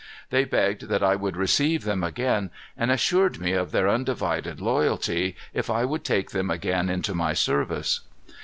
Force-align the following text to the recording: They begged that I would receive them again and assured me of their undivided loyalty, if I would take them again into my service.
They 0.31 0.45
begged 0.45 0.87
that 0.89 1.03
I 1.03 1.15
would 1.15 1.37
receive 1.37 1.83
them 1.83 2.03
again 2.03 2.49
and 2.75 2.89
assured 2.89 3.39
me 3.39 3.51
of 3.53 3.71
their 3.71 3.87
undivided 3.87 4.59
loyalty, 4.59 5.35
if 5.53 5.69
I 5.69 5.85
would 5.85 6.03
take 6.03 6.31
them 6.31 6.49
again 6.49 6.89
into 6.89 7.13
my 7.13 7.33
service. 7.33 7.99